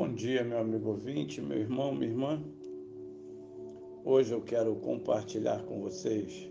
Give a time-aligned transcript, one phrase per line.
[0.00, 2.40] Bom dia, meu amigo ouvinte, meu irmão, minha irmã.
[4.04, 6.48] Hoje eu quero compartilhar com vocês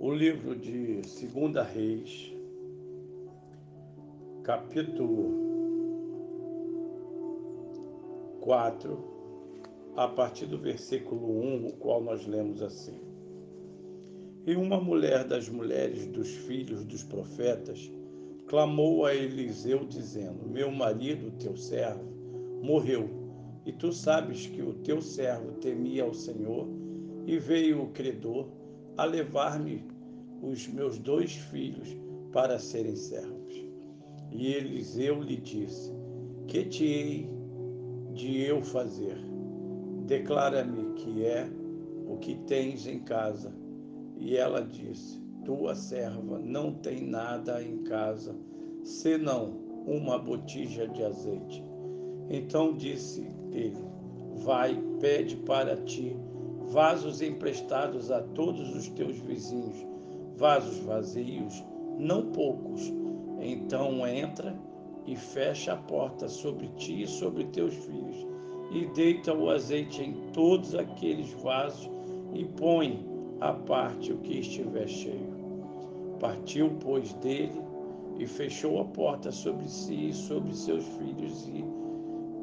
[0.00, 2.32] o livro de 2 Reis,
[4.42, 5.34] capítulo
[8.40, 9.04] 4,
[9.94, 12.98] a partir do versículo 1, o qual nós lemos assim.
[14.46, 17.92] E uma mulher das mulheres dos filhos dos profetas
[18.48, 22.04] clamou a Eliseu, dizendo: Meu marido, teu servo,
[22.62, 23.08] morreu,
[23.64, 26.66] e tu sabes que o teu servo temia ao Senhor,
[27.26, 28.48] e veio o credor
[28.96, 29.84] a levar-me
[30.42, 31.94] os meus dois filhos
[32.32, 33.54] para serem servos.
[34.32, 35.92] E Eliseu lhe disse:
[36.46, 37.30] Que te hei
[38.14, 39.18] de eu fazer?
[40.06, 41.48] Declara-me que é
[42.06, 43.52] o que tens em casa.
[44.16, 48.34] E ela disse: tua serva não tem nada em casa,
[48.82, 49.54] senão
[49.86, 51.64] uma botija de azeite.
[52.28, 53.84] Então disse ele:
[54.44, 56.16] Vai, pede para ti
[56.66, 59.76] vasos emprestados a todos os teus vizinhos,
[60.36, 61.64] vasos vazios,
[61.98, 62.92] não poucos.
[63.40, 64.56] Então entra
[65.06, 68.26] e fecha a porta sobre ti e sobre teus filhos,
[68.70, 71.90] e deita o azeite em todos aqueles vasos,
[72.34, 75.36] e põe à parte o que estiver cheio.
[76.20, 77.62] Partiu, pois, dele
[78.18, 81.64] e fechou a porta sobre si e sobre seus filhos, e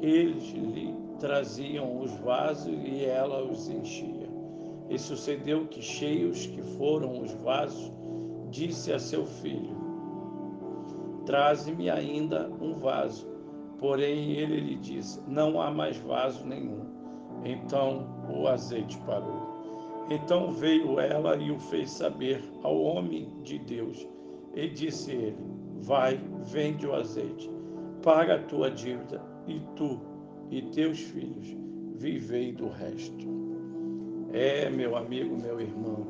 [0.00, 4.26] eles lhe traziam os vasos e ela os enchia.
[4.88, 7.92] E sucedeu que, cheios que foram os vasos,
[8.50, 9.74] disse a seu filho:
[11.26, 13.26] Traze-me ainda um vaso.
[13.78, 16.86] Porém, ele lhe disse: Não há mais vaso nenhum.
[17.44, 19.55] Então o azeite parou.
[20.08, 24.06] Então veio ela e o fez saber ao homem de Deus.
[24.54, 25.36] E disse ele:
[25.80, 27.50] Vai, vende o azeite,
[28.02, 30.00] paga a tua dívida, e tu
[30.50, 31.56] e teus filhos
[31.96, 33.26] vivei do resto.
[34.32, 36.06] É, meu amigo, meu irmão,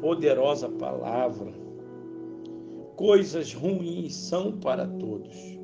[0.00, 1.52] poderosa palavra.
[2.96, 5.58] Coisas ruins são para todos.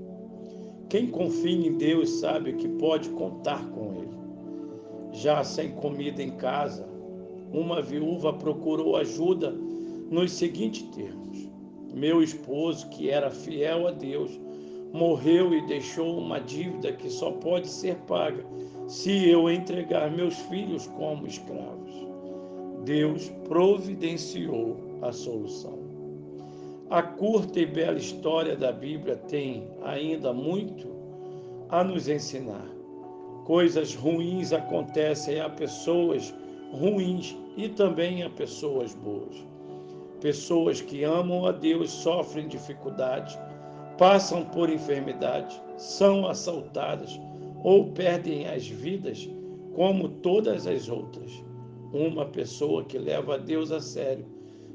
[0.89, 4.19] Quem confia em Deus sabe que pode contar com Ele.
[5.13, 6.90] Já sem comida em casa,
[7.53, 9.51] uma viúva procurou ajuda
[10.11, 11.49] nos seguintes termos:
[11.95, 14.39] Meu esposo, que era fiel a Deus,
[14.93, 18.45] morreu e deixou uma dívida que só pode ser paga
[18.87, 21.91] se eu entregar meus filhos como escravos.
[22.85, 25.79] Deus providenciou a solução.
[26.89, 30.89] A curta e bela história da Bíblia tem ainda muito
[31.69, 32.67] a nos ensinar.
[33.45, 36.35] Coisas ruins acontecem a pessoas
[36.73, 39.45] ruins e também a pessoas boas.
[40.21, 43.39] Pessoas que amam a Deus sofrem dificuldades,
[43.97, 47.19] passam por enfermidade, são assaltadas
[47.63, 49.29] ou perdem as vidas,
[49.75, 51.43] como todas as outras.
[51.93, 54.25] Uma pessoa que leva a Deus a sério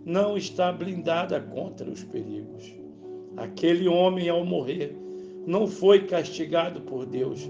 [0.03, 2.75] não está blindada contra os perigos.
[3.37, 4.95] Aquele homem, ao morrer,
[5.45, 7.49] não foi castigado por Deus.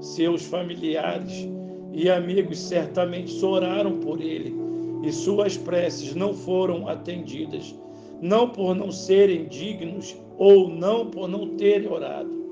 [0.00, 1.48] Seus familiares
[1.94, 4.54] e amigos certamente oraram por ele,
[5.02, 7.74] e suas preces não foram atendidas,
[8.20, 12.44] não por não serem dignos ou não por não terem orado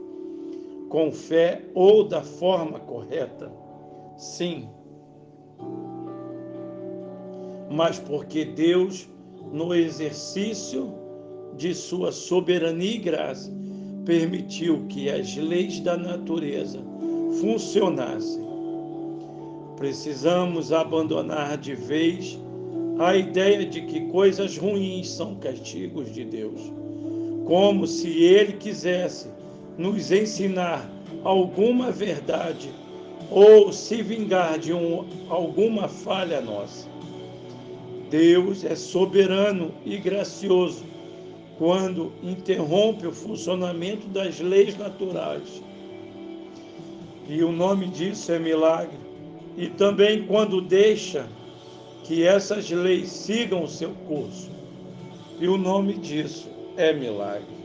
[0.93, 3.51] com fé ou da forma correta.
[4.19, 4.69] Sim.
[7.71, 9.09] Mas porque Deus,
[9.51, 10.93] no exercício
[11.57, 13.51] de sua soberania e graça,
[14.05, 16.81] permitiu que as leis da natureza
[17.41, 18.52] funcionassem
[19.77, 22.39] Precisamos abandonar de vez
[22.99, 26.61] a ideia de que coisas ruins são castigos de Deus,
[27.47, 29.29] como se Ele quisesse
[29.79, 30.89] nos ensinar
[31.25, 32.71] alguma verdade
[33.31, 36.87] ou se vingar de um, alguma falha nossa.
[38.11, 40.85] Deus é soberano e gracioso
[41.57, 45.63] quando interrompe o funcionamento das leis naturais.
[47.27, 49.12] E o nome disso é milagre
[49.57, 51.27] e também quando deixa
[52.05, 54.51] que essas leis sigam o seu curso.
[55.39, 57.63] E o nome disso é milagre.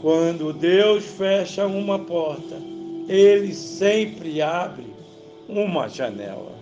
[0.00, 2.56] Quando Deus fecha uma porta,
[3.08, 4.86] ele sempre abre
[5.48, 6.52] uma janela.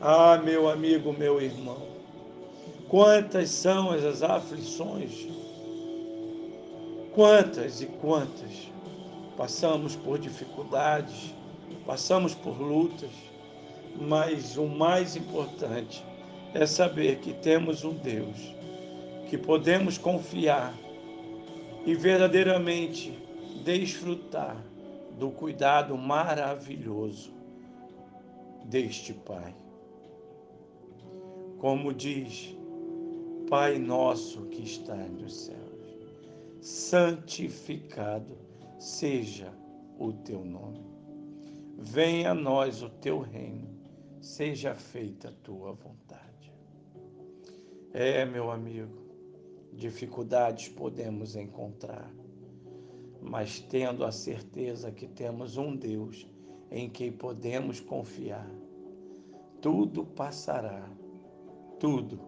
[0.00, 1.82] Ah, meu amigo, meu irmão,
[2.88, 5.28] quantas são as aflições?
[7.12, 8.70] Quantas e quantas
[9.36, 11.34] passamos por dificuldades,
[11.84, 13.10] passamos por lutas,
[13.98, 16.04] mas o mais importante
[16.54, 18.54] é saber que temos um Deus
[19.28, 20.74] que podemos confiar
[21.86, 23.16] e verdadeiramente
[23.64, 24.56] desfrutar
[25.18, 27.32] do cuidado maravilhoso
[28.64, 29.54] deste Pai.
[31.58, 32.56] Como diz,
[33.48, 35.60] Pai nosso que está nos céus,
[36.60, 38.38] santificado
[38.78, 39.52] seja
[39.98, 40.80] o teu nome.
[41.78, 43.68] Venha a nós o teu reino,
[44.20, 46.52] seja feita a tua vontade.
[47.92, 49.00] É, meu amigo,
[49.72, 52.12] dificuldades podemos encontrar,
[53.20, 56.26] mas tendo a certeza que temos um Deus
[56.70, 58.48] em quem podemos confiar,
[59.60, 60.88] tudo passará,
[61.78, 62.20] tudo,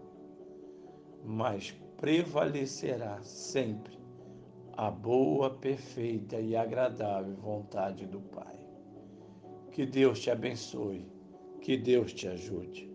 [1.25, 3.97] mas prevalecerá sempre
[4.77, 8.59] a boa, perfeita e agradável vontade do Pai.
[9.71, 11.07] Que Deus te abençoe,
[11.63, 12.92] que Deus te ajude.